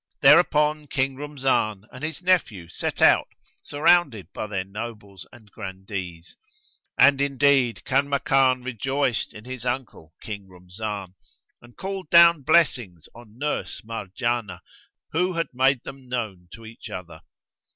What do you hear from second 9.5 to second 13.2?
uncle, King Rumzan, and called down blessings